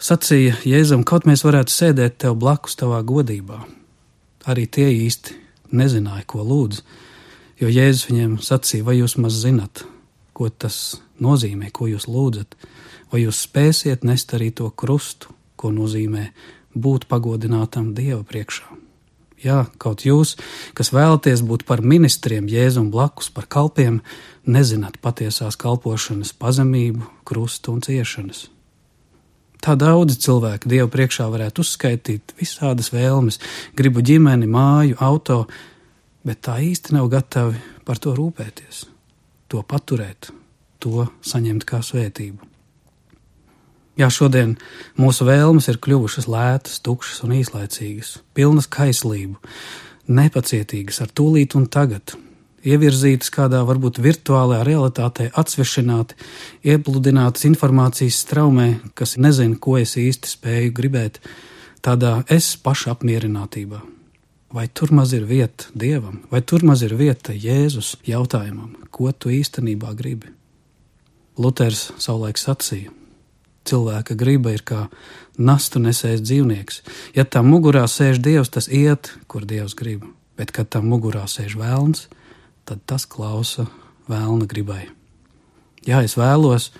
sacīja 0.00 0.56
Jēzum, 0.64 1.04
kaut 1.04 1.26
mēs 1.28 1.44
varētu 1.44 1.74
sēdēt 1.74 2.20
tev 2.24 2.38
blakus 2.40 2.78
tavā 2.80 3.02
godībā. 3.04 3.60
Arī 4.48 4.64
tie 4.66 4.88
īsti 4.94 5.36
nezināja, 5.76 6.24
ko 6.26 6.44
lūdz, 6.46 6.80
jo 7.60 7.68
Jēzus 7.68 8.08
viņiem 8.08 8.38
sacīja, 8.44 8.86
vai 8.86 8.96
jūs 9.00 9.18
maz 9.20 9.36
zinat, 9.42 9.84
ko 10.32 10.48
tas 10.48 11.00
nozīmē, 11.20 11.68
ko 11.68 11.90
jūs 11.90 12.08
lūdzat, 12.08 12.56
vai 13.12 13.26
jūs 13.26 13.42
spēsiet 13.44 14.06
nest 14.08 14.32
arī 14.36 14.48
to 14.56 14.70
krustu, 14.72 15.34
ko 15.60 15.68
nozīmē 15.74 16.30
būt 16.74 17.08
pagodinātam 17.10 17.92
Dieva 17.94 18.22
priekšā. 18.26 18.80
Jā, 19.40 19.64
kaut 19.80 20.04
jūs, 20.04 20.34
kas 20.76 20.92
vēlaties 20.92 21.40
būt 21.48 21.64
par 21.64 21.80
ministriem, 21.80 22.48
jēzum 22.50 22.90
blakus 22.92 23.30
par 23.32 23.46
kalpiem, 23.48 24.02
nezināt 24.44 24.98
patiesās 25.00 25.56
kalpošanas 25.56 26.34
pazemību, 26.36 27.06
krustu 27.24 27.72
un 27.72 27.80
ciešanas. 27.84 28.48
Tā 29.64 29.76
daudzi 29.80 30.18
cilvēki 30.20 30.68
Dievu 30.72 30.88
priekšā 30.92 31.26
varētu 31.32 31.64
uzskaitīt 31.64 32.34
visādas 32.36 32.92
vēlmes, 32.92 33.40
gribu 33.76 34.04
ģimeni, 34.04 34.48
māju, 34.48 35.00
auto, 35.00 35.42
bet 36.24 36.44
tā 36.44 36.58
īsti 36.64 36.96
nav 36.96 37.08
gatavi 37.12 37.60
par 37.88 38.00
to 38.00 38.12
rūpēties, 38.16 38.86
to 39.48 39.64
paturēt, 39.64 40.32
to 40.80 41.08
saņemt 41.24 41.68
kā 41.68 41.80
svētību. 41.84 42.49
Jā, 43.98 44.06
šodien 44.12 44.54
mūsu 45.00 45.26
vēlmes 45.26 45.66
ir 45.72 45.80
kļuvušas 45.82 46.28
lētas, 46.30 46.78
tukšas 46.86 47.24
un 47.26 47.34
īslaicīgas, 47.40 48.20
pilnas 48.36 48.68
kaislību, 48.70 49.36
nepacietīgas 50.10 51.02
ar 51.02 51.10
tūlīt 51.10 51.56
un 51.58 51.66
tagad, 51.66 52.14
ievirzītas 52.62 53.32
kādā 53.34 53.62
varbūt 53.66 54.00
virtuālajā 54.04 54.62
realitātē, 54.68 55.30
atsvešināti, 55.42 56.16
iepludinātas 56.70 57.48
informācijas 57.50 58.20
straumē, 58.24 58.68
kas 58.94 59.16
nezina, 59.18 59.58
ko 59.58 59.78
es 59.80 59.96
īsti 60.00 60.36
spēju 60.36 60.76
gribēt, 60.76 61.18
tādā 61.84 62.20
es 62.30 62.52
pašapmierinātībā. 62.62 63.80
Vai 64.54 64.66
tur 64.74 64.90
maz 64.94 65.12
ir 65.14 65.26
vieta 65.30 65.68
dievam, 65.78 66.22
vai 66.30 66.40
tur 66.42 66.64
maz 66.66 66.82
ir 66.82 66.96
vieta 66.98 67.34
Jēzus 67.34 67.96
jautājumam, 68.06 68.72
ko 68.90 69.12
tu 69.12 69.30
īstenībā 69.30 69.92
gribi? 69.98 70.32
Luters 71.38 71.92
savulaik 72.02 72.40
sacīja: 72.40 72.90
Cilvēka 73.68 74.16
griba 74.18 74.54
ir 74.54 74.62
kā 74.66 74.86
nastu 75.40 75.80
nesējis 75.82 76.22
dzīvnieks. 76.24 76.80
Ja 77.16 77.26
tam 77.28 77.50
mugurā 77.52 77.84
sēž 77.88 78.20
dievs, 78.24 78.52
tas 78.52 78.68
iet, 78.68 79.12
kur 79.28 79.44
dievs 79.48 79.76
grib, 79.76 80.06
bet 80.40 80.52
kad 80.56 80.70
tam 80.72 80.88
mugurā 80.90 81.26
sēž 81.28 81.58
vēlns, 81.60 82.08
tad 82.68 82.82
tas 82.88 83.06
klausa 83.08 83.68
vēlna 84.10 84.48
gribai. 84.50 84.88
Jā, 85.86 86.02
es 86.04 86.16
vēlos, 86.20 86.70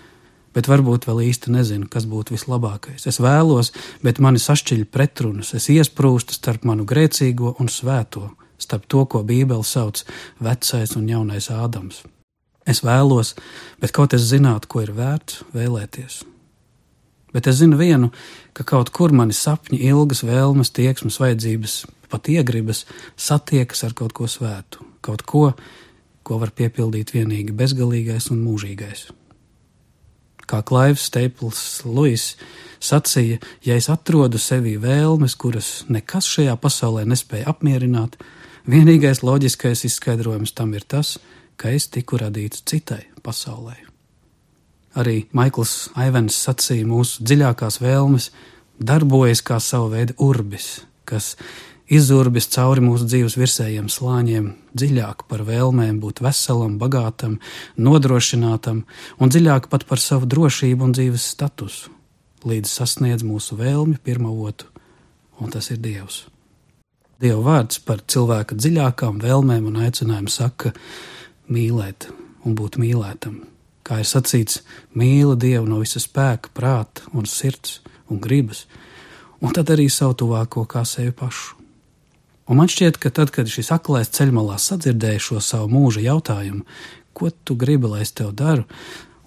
bet 0.57 0.69
varbūt 0.69 1.07
vēl 1.09 1.23
īsti 1.31 1.53
nezinu, 1.55 1.89
kas 1.91 2.07
būtu 2.11 2.35
vislabākais. 2.37 3.07
Es 3.09 3.21
vēlos, 3.23 3.73
bet 4.05 4.21
mani 4.21 4.41
sašķiļ 4.43 4.87
pretrunas, 4.93 5.55
es 5.57 5.71
iesprūstu 5.73 6.37
starp 6.37 6.67
manu 6.69 6.85
grēcīgo 6.89 7.57
un 7.61 7.71
svēto, 7.73 8.29
starp 8.61 8.89
to, 8.91 9.05
ko 9.09 9.23
Bībele 9.25 9.65
sauc 9.65 10.03
vecais 10.41 10.97
un 10.97 11.09
jaunais 11.09 11.49
Ādams. 11.55 12.03
Es 12.69 12.85
vēlos, 12.85 13.35
bet 13.81 13.95
kaut 13.97 14.13
es 14.15 14.29
zinātu, 14.29 14.69
ko 14.69 14.85
ir 14.85 14.93
vērts 14.95 15.47
vēlēties. 15.57 16.21
Bet 17.35 17.47
es 17.47 17.61
zinu 17.61 17.79
vienu, 17.79 18.11
ka 18.53 18.67
kaut 18.67 18.91
kur 18.95 19.15
mani 19.15 19.35
sapņi, 19.37 19.79
ilgas 19.91 20.25
vēlmes, 20.27 20.73
tieksmes, 20.75 21.21
vajadzības, 21.23 21.77
pat 22.11 22.29
iegribas 22.33 22.85
satiekas 23.17 23.85
ar 23.87 23.95
kaut 23.95 24.15
ko 24.17 24.27
svētu, 24.31 24.83
kaut 25.05 25.23
ko, 25.23 25.45
ko 26.27 26.41
var 26.43 26.51
piepildīt 26.57 27.15
vienīgi 27.15 27.55
bezgalīgais 27.57 28.31
un 28.35 28.43
mūžīgais. 28.45 29.09
Kā 30.51 30.65
Klaivs 30.67 31.07
Staples 31.07 31.61
Luis 31.87 32.33
sacīja, 32.83 33.39
ja 33.63 33.77
es 33.79 33.87
atrodu 33.93 34.41
sevī 34.43 34.75
vēlmes, 34.83 35.37
kuras 35.39 35.85
nekas 35.87 36.27
šajā 36.33 36.57
pasaulē 36.59 37.05
nespēja 37.07 37.53
apmierināt, 37.53 38.19
vienīgais 38.67 39.23
loģiskais 39.23 39.87
izskaidrojums 39.87 40.57
tam 40.59 40.75
ir 40.75 40.83
tas, 40.83 41.19
ka 41.55 41.71
es 41.71 41.87
tiku 41.93 42.19
radīts 42.19 42.67
citai 42.67 43.05
pasaulē. 43.23 43.90
Arī 44.99 45.29
Maikls 45.37 45.91
Aivens 45.99 46.35
sacīja, 46.35 46.87
mūsu 46.89 47.23
dziļākās 47.23 47.79
vēlmes 47.83 48.31
darbojas 48.83 49.43
kā 49.47 49.61
sava 49.63 49.93
veida 49.93 50.17
urbis, 50.19 50.81
kas 51.07 51.37
izurbis 51.91 52.49
cauri 52.51 52.83
mūsu 52.83 53.07
dzīves 53.07 53.37
virsējiem 53.39 53.87
slāņiem, 53.91 54.49
dziļāk 54.75 55.27
par 55.31 55.45
vēlmēm 55.47 56.01
būt 56.03 56.23
veselam, 56.25 56.79
bagātam, 56.81 57.39
nodrošinātam 57.79 58.83
un 59.19 59.31
dziļāk 59.31 59.71
pat 59.71 59.87
par 59.87 60.03
savu 60.03 60.27
drošību 60.31 60.89
un 60.89 60.97
dzīves 60.97 61.29
statusu, 61.37 61.95
līdz 62.47 62.75
sasniedz 62.81 63.27
mūsu 63.27 63.59
vēlmi 63.61 64.01
pirmo 64.03 64.35
otru, 64.43 64.71
un 65.39 65.55
tas 65.55 65.71
ir 65.71 65.79
Dievs. 65.83 66.25
Dieva 67.21 67.43
vārds 67.45 67.79
par 67.85 68.03
cilvēka 68.09 68.57
dziļākām 68.57 69.21
vēlmēm 69.23 69.71
un 69.71 69.83
aicinājumu 69.85 70.33
saka 70.33 70.73
mīlēt 71.53 72.09
un 72.49 72.57
būt 72.57 72.81
mīlētam 72.81 73.43
kā 73.91 73.99
ir 74.01 74.07
sacīts, 74.07 74.63
mīli 74.95 75.35
Dievu 75.43 75.67
no 75.67 75.81
visa 75.83 75.99
spēka, 76.03 76.53
prāta 76.55 77.11
un 77.11 77.27
sirds 77.27 77.81
un 78.11 78.23
gribas, 78.23 78.67
un 79.43 79.55
tad 79.57 79.73
arī 79.75 79.89
savu 79.91 80.15
tuvāko 80.23 80.65
kā 80.71 80.85
sevi 80.87 81.11
pašu. 81.17 81.57
Un 82.51 82.59
man 82.59 82.71
šķiet, 82.71 82.99
ka 82.99 83.13
tad, 83.15 83.31
kad 83.35 83.51
šis 83.51 83.71
aklais 83.75 84.11
ceļmalā 84.11 84.57
sadzirdēja 84.59 85.23
šo 85.23 85.43
savu 85.43 85.69
mūža 85.71 86.03
jautājumu, 86.03 86.65
ko 87.15 87.31
tu 87.31 87.55
gribi, 87.59 87.91
lai 87.91 88.03
es 88.03 88.11
tev 88.15 88.33
daru, 88.35 88.65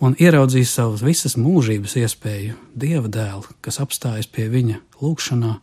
un 0.03 0.15
ieraudzīja 0.19 0.67
savas 0.67 1.03
visas 1.03 1.37
mūžības 1.39 1.95
iespēju, 2.01 2.57
dieva 2.75 3.07
dēlu, 3.07 3.47
kas 3.63 3.79
apstājas 3.83 4.27
pie 4.27 4.49
viņa 4.51 4.79
lūgšanā, 4.99 5.53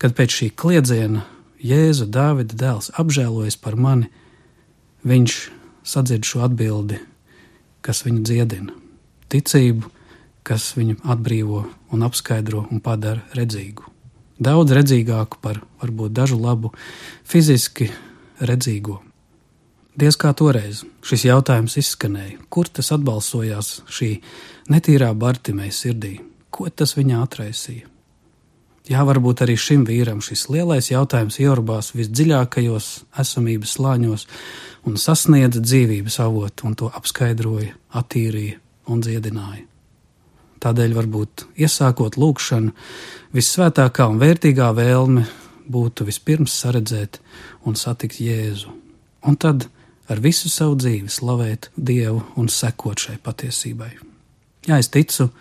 kad 0.00 0.16
pēc 0.16 0.38
šī 0.38 0.50
kliedziena 0.56 1.26
Jēzu, 1.66 2.08
Dāvida 2.12 2.56
dēls, 2.56 2.92
apžēlojas 3.00 3.56
par 3.60 3.76
mani, 3.80 4.08
viņš 5.08 5.36
sadzird 5.86 6.24
šo 6.28 6.44
atbildi, 6.46 7.00
kas 7.86 8.02
viņu 8.06 8.24
dziedina, 8.26 8.74
ticību, 9.32 9.90
kas 10.46 10.72
viņu 10.78 11.00
atbrīvo 11.06 11.64
un 11.94 12.06
apskaidro 12.06 12.66
un 12.70 12.82
padara 12.82 13.22
redzīgu. 13.38 13.86
Daudz 14.36 14.74
redzīgāku 14.76 15.40
par 15.40 15.62
varbūt 15.80 16.12
dažu 16.12 16.36
labu 16.36 16.72
fiziski 17.24 17.88
redzīgo. 18.44 19.00
Diez 19.96 20.18
kā 20.20 20.34
toreiz 20.36 20.82
šis 21.06 21.24
jautājums 21.30 21.78
izskanēja, 21.80 22.42
kur 22.52 22.68
tas 22.68 22.92
atbalsojās 22.92 23.78
šī 23.88 24.10
netīrā 24.68 25.08
Bartimēja 25.16 25.72
sirdī, 25.72 26.18
ko 26.52 26.68
tas 26.68 26.92
viņā 26.98 27.22
atraisīja. 27.24 27.95
Jā, 28.86 29.02
varbūt 29.02 29.42
arī 29.42 29.56
šim 29.58 29.82
vīram 29.88 30.20
šis 30.22 30.44
lielais 30.54 30.92
jautājums 30.92 31.40
ieorbās 31.42 31.90
visdziļākajos 31.96 32.90
esamības 33.18 33.72
slāņos 33.74 34.26
un 34.86 34.98
sasniedza 35.00 35.58
dzīvības 35.58 36.20
avotu 36.22 36.68
un 36.68 36.76
to 36.78 36.90
apskaidroja, 36.94 37.74
attīrīja 37.98 38.60
un 38.94 39.02
dziedināja. 39.02 39.64
Tādēļ 40.62 40.94
varbūt 40.96 41.44
iesākot 41.58 42.14
lūkšanu, 42.14 42.72
vissvētākā 43.34 44.06
un 44.12 44.22
vērtīgā 44.22 44.70
vēlme 44.78 45.26
būtu 45.66 46.06
vispirms 46.06 46.54
saredzēt 46.62 47.18
un 47.66 47.74
satikt 47.74 48.22
Jēzu, 48.22 48.70
un 49.26 49.34
tad 49.34 49.66
ar 50.06 50.22
visu 50.22 50.48
savu 50.52 50.78
dzīvi 50.78 51.10
slavēt 51.10 51.72
Dievu 51.74 52.22
un 52.38 52.46
sekot 52.46 53.02
šai 53.02 53.18
patiesībai. 53.22 53.90
Jā, 54.70 54.78
es 54.78 54.94
ticu, 54.94 55.32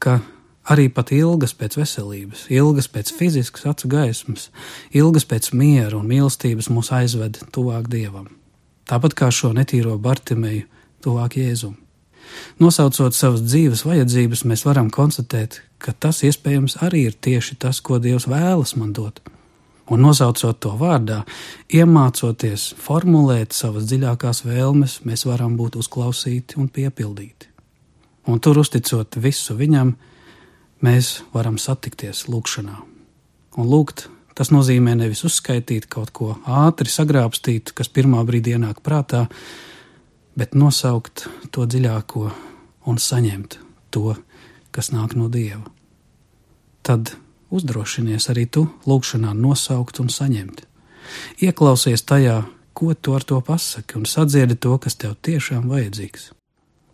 ka 0.00 0.22
arī 0.68 0.88
pat 0.92 1.12
ilgas 1.14 1.54
pēc 1.56 1.78
veselības, 1.80 2.46
ilgas 2.52 2.88
pēc 2.92 3.12
fiziskas 3.16 3.66
acu 3.70 3.88
gaismas, 3.90 4.50
ilgas 4.92 5.24
pēc 5.24 5.52
miera 5.56 5.96
un 5.98 6.08
mīlestības 6.10 6.70
mūs 6.72 6.92
aizved 6.94 7.40
tuvāk 7.54 7.88
dievam. 7.92 8.28
Tāpat 8.90 9.14
kā 9.14 9.30
šo 9.30 9.52
netīro 9.54 9.96
Bartimēju, 10.02 10.66
tuvāk 11.04 11.38
Jēzum. 11.38 11.76
Nosaucot 12.60 13.14
savas 13.16 13.42
dzīves 13.42 13.84
vajadzības, 13.86 14.44
mēs 14.46 14.64
varam 14.66 14.90
konstatēt, 14.90 15.60
ka 15.78 15.92
tas 15.92 16.22
iespējams 16.26 16.78
arī 16.84 17.06
ir 17.08 17.16
tieši 17.16 17.56
tas, 17.62 17.80
ko 17.80 17.98
Dievs 17.98 18.28
vēlas 18.30 18.76
man 18.78 18.92
dot. 18.94 19.20
Un 19.90 20.04
nosaucot 20.04 20.60
to 20.62 20.70
vārdā, 20.78 21.24
iemācoties 21.74 22.68
formulēt 22.78 23.56
savas 23.56 23.88
dziļākās 23.90 24.44
vēlmes, 24.46 25.00
mēs 25.02 25.26
varam 25.26 25.56
būt 25.58 25.80
uzklausīti 25.80 26.60
un 26.62 26.68
piepildīti. 26.70 27.48
Un 28.30 28.38
tur 28.38 28.60
uzticot 28.62 29.18
visu 29.18 29.56
viņam, 29.58 29.96
mēs 30.84 31.20
varam 31.34 31.58
satikties 31.60 32.26
lūgšanā. 32.30 32.76
Un 33.58 33.68
lūgt, 33.68 34.06
tas 34.38 34.52
nozīmē 34.54 34.94
nevis 34.98 35.24
uzskaitīt 35.26 35.88
kaut 35.90 36.12
ko 36.16 36.36
ātri 36.46 36.90
sagrābstīt, 36.90 37.74
kas 37.76 37.90
pirmā 37.92 38.22
brīdī 38.26 38.56
ienāk 38.56 38.82
prātā, 38.84 39.26
bet 40.38 40.54
nosaukt 40.54 41.26
to 41.52 41.66
dziļāko 41.66 42.30
un 42.88 42.98
saņemt 42.98 43.58
to, 43.90 44.14
kas 44.70 44.92
nāk 44.94 45.16
no 45.18 45.28
Dieva. 45.28 45.66
Tad 46.86 47.12
uzdrošinies 47.50 48.30
arī 48.32 48.46
tu 48.46 48.68
lūgšanā 48.88 49.34
nosaukt 49.36 50.00
un 50.00 50.08
saņemt. 50.08 50.64
Ieklausies 51.42 52.06
tajā, 52.06 52.44
ko 52.72 52.94
tu 52.94 53.16
ar 53.18 53.26
to 53.26 53.40
pasaki, 53.44 53.98
un 53.98 54.06
sadziedi 54.06 54.56
to, 54.56 54.76
kas 54.78 54.96
tev 54.96 55.18
tiešām 55.26 55.66
vajadzīgs. 55.68 56.30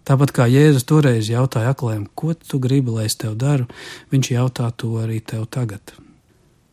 Tāpat 0.07 0.31
kā 0.31 0.45
Jēzus 0.47 0.85
toreiz 0.87 1.27
jautāja 1.27 1.73
aklēm, 1.75 2.05
ko 2.15 2.31
tu 2.39 2.61
gribi, 2.63 2.93
lai 2.95 3.09
es 3.09 3.17
tev 3.19 3.35
daru, 3.41 3.67
viņš 4.13 4.29
jautā 4.37 4.69
to 4.79 4.93
arī 5.03 5.19
tev 5.19 5.49
tagad. 5.51 5.83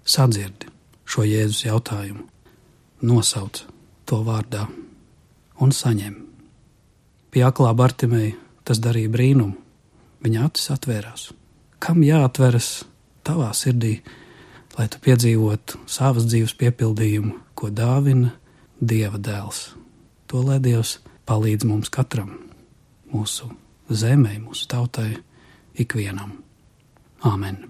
Sadzirdi 0.06 0.70
šo 1.10 1.26
Jēzus 1.26 1.64
jautājumu, 1.66 2.28
nosauc 3.02 3.64
to 4.06 4.20
vārdā 4.28 4.68
un 5.58 5.74
saņem. 5.74 6.20
Pie 7.34 7.42
aklā 7.48 7.74
Bartimēja 7.74 8.38
tas 8.68 8.78
darīja 8.84 9.10
brīnumu. 9.10 9.58
Viņa 10.24 10.46
acis 10.46 10.70
atvērās. 10.76 11.26
Kam 11.84 12.06
jāatveras 12.06 12.86
tavā 13.26 13.50
sirdī, 13.58 13.98
lai 14.78 14.86
tu 14.94 15.02
piedzīvotu 15.04 15.82
savas 15.90 16.30
dzīves 16.30 16.54
piepildījumu, 16.62 17.34
ko 17.58 17.74
dāvina 17.74 18.32
Dieva 18.80 19.18
dēls? 19.18 19.74
To 20.30 20.46
lai 20.46 20.62
Dievs 20.64 21.00
palīdz 21.28 21.68
mums 21.68 21.92
katram 21.92 22.43
mūsu 23.14 23.50
zemē, 23.90 24.38
mūsu 24.44 24.68
tautai, 24.72 25.12
ikvienam. 25.80 26.40
Āmen! 27.24 27.62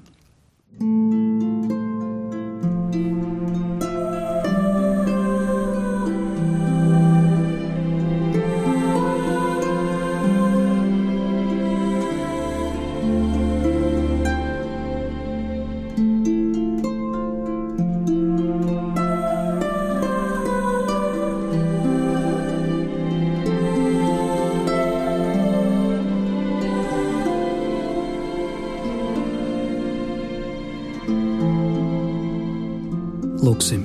Lūksim, 33.53 33.83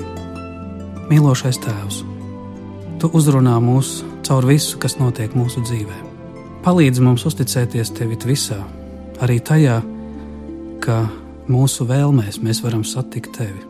mīlošais 1.11 1.59
Tēvs, 1.61 1.99
Tu 3.03 3.09
uzrunā 3.13 3.59
mūs 3.61 3.99
caur 4.25 4.47
visu, 4.49 4.79
kas 4.81 4.95
notiek 4.97 5.35
mūsu 5.37 5.61
dzīvē. 5.61 5.99
Palīdzi 6.65 7.05
mums 7.05 7.27
uzticēties 7.29 7.93
Tev 7.99 8.15
visā, 8.25 8.57
arī 9.21 9.37
tajā, 9.45 9.77
ka 10.81 11.03
mūsu 11.53 11.85
vēlmēs 11.85 12.41
mēs 12.41 12.63
varam 12.65 12.81
satikt 12.81 13.37
Tevi, 13.37 13.61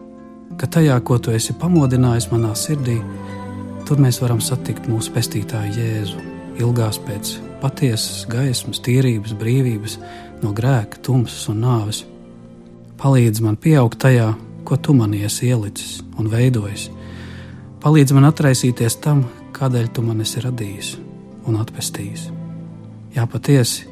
ka 0.61 0.71
tajā, 0.71 1.01
ko 1.03 1.19
Tu 1.19 1.35
esi 1.35 1.59
pamodinājis 1.59 2.31
manā 2.31 2.55
sirdī, 2.55 3.01
tur 3.91 3.99
mēs 3.99 4.23
varam 4.23 4.39
satikt 4.39 4.87
mūsu 4.87 5.11
pestītāju 5.19 5.75
Jēzu, 5.83 6.27
ilgās 6.63 7.03
pēc 7.03 7.41
patiesas 7.59 8.23
gaismas, 8.31 8.79
tīrības, 8.87 9.35
brīvības, 9.35 9.99
no 10.47 10.55
grēka, 10.55 11.03
tumsas 11.03 11.49
un 11.51 11.65
nāves. 11.67 12.05
Palīdzi 13.03 13.51
man 13.51 13.59
pieaugt 13.59 13.99
tajā, 14.07 14.37
ko 14.69 14.77
tu 14.77 14.93
man 14.95 15.15
esi 15.17 15.49
ielicis 15.49 16.03
un 16.21 16.29
veidojis. 16.29 16.91
Palīdz 17.81 18.13
man 18.13 18.29
atraisīties 18.29 18.99
tam, 19.01 19.23
kādēļ 19.57 19.87
tu 19.97 20.05
man 20.05 20.21
esi 20.21 20.43
radījis 20.45 20.91
un 21.49 21.57
atpestījis. 21.63 22.29
Jā, 23.17 23.25
patiesi, 23.25 23.87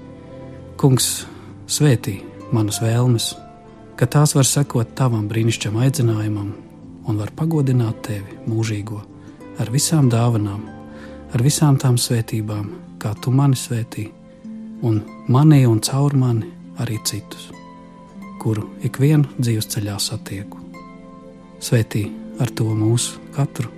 Kungs, 0.76 1.24
svētī 1.64 2.18
manas 2.52 2.82
vēlmes, 2.84 3.30
ka 3.96 4.04
tās 4.04 4.34
var 4.36 4.44
sekot 4.44 4.92
tavam 4.98 5.24
brīnišķam 5.30 5.78
aicinājumam 5.80 6.50
un 7.08 7.22
var 7.22 7.32
pagodināt 7.38 8.02
tevi 8.04 8.36
mūžīgo 8.44 9.00
ar 9.62 9.72
visām 9.72 10.10
dāvanām, 10.12 10.60
ar 11.32 11.46
visām 11.46 11.80
tām 11.80 11.96
svētībām, 11.96 12.68
kā 13.00 13.14
tu 13.24 13.32
mani 13.32 13.56
svētī, 13.56 14.10
un 14.84 15.00
manī 15.32 15.64
un 15.64 15.80
caur 15.80 16.12
mani 16.20 16.52
arī 16.84 17.00
citus, 17.08 17.48
kuru 18.44 18.68
ikvienu 18.84 19.40
dzīves 19.40 19.72
ceļā 19.72 19.96
satieku. 20.10 20.65
Svētī 21.56 22.10
ar 22.40 22.50
to 22.52 22.68
mūsu 22.76 23.16
katru, 23.32 23.70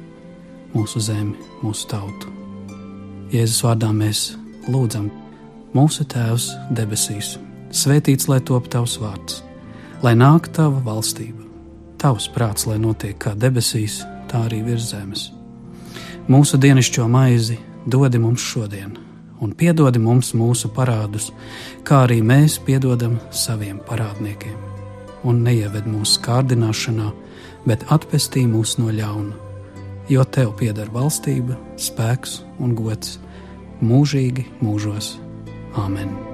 mūsu 0.74 0.98
zemi, 1.02 1.36
mūsu 1.62 1.86
tautu. 1.90 2.32
Jēzus 3.30 3.62
vārdā 3.62 3.92
mēs 3.94 4.32
lūdzam, 4.66 5.06
mūsu 5.76 6.06
Tēvs 6.10 6.48
debesīs, 6.74 7.36
svētīts 7.70 8.26
lai 8.30 8.40
top 8.42 8.66
tavs 8.72 8.96
vārds, 8.98 9.42
lai 10.02 10.16
nāk 10.18 10.50
tava 10.56 10.80
valstība, 10.82 11.44
tavs 12.02 12.26
prāts, 12.34 12.66
lai 12.66 12.80
notiek 12.82 13.14
kā 13.20 13.36
debesīs, 13.38 14.00
tā 14.28 14.42
arī 14.48 14.64
virs 14.66 14.90
zemes. 14.90 15.28
Mūsu 16.28 16.58
dienascho 16.58 17.06
maizi 17.08 17.60
dodi 17.86 18.18
mums 18.18 18.42
šodien, 18.42 18.98
un 19.38 19.54
piedodi 19.54 20.02
mums 20.02 20.34
mūsu 20.34 20.72
parādus, 20.74 21.30
kā 21.86 22.02
arī 22.08 22.18
mēs 22.26 22.58
piedodam 22.66 23.20
saviem 23.30 23.78
parādniekiem, 23.86 24.58
un 25.22 25.44
neieved 25.46 25.86
mūsu 25.86 26.20
kārdināšanā 26.26 27.12
bet 27.66 27.84
atpestī 27.94 28.46
mūs 28.48 28.76
no 28.78 28.92
ļauna. 28.94 29.34
Jo 30.08 30.24
tev 30.24 30.54
pieder 30.60 30.88
valstība, 30.94 31.58
spēks 31.76 32.40
un 32.62 32.78
gods 32.78 33.18
mūžīgi 33.84 34.46
mūžos. 34.62 35.16
Āmen! 35.76 36.27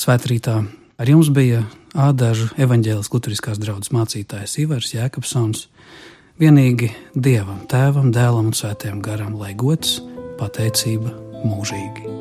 Svētrītā 0.00 0.54
ar 0.96 1.10
jums 1.10 1.28
bija 1.36 1.64
Ādažu 1.92 2.46
evaņģēlis 2.62 3.10
Lutheriskās 3.12 3.58
draudzes 3.60 3.92
mācītājs 3.92 4.56
Ivars 4.62 4.94
Jēkabsons. 4.94 5.66
Vienīgi 6.40 6.88
Dievam, 7.12 7.66
Tēvam, 7.68 8.08
Dēlam 8.14 8.48
un 8.48 8.56
Svētajam 8.56 9.02
garam, 9.04 9.36
lai 9.36 9.52
gods, 9.58 9.98
pateicība 10.40 11.12
mūžīgi. 11.44 12.19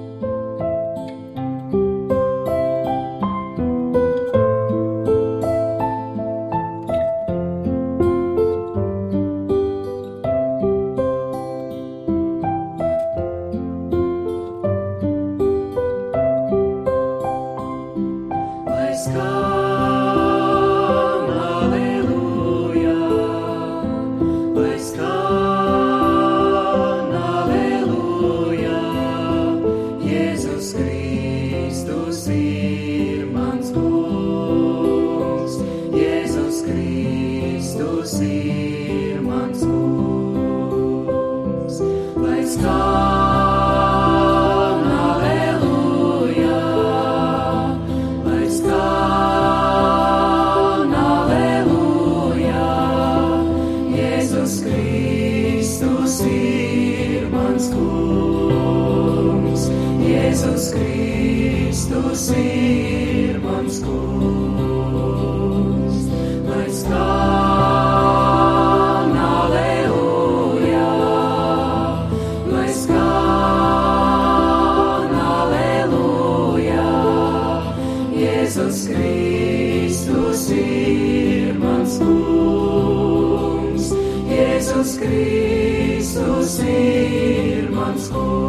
Jēzus 84.99 86.59
Kristus 86.59 86.59
ir. 86.59 88.48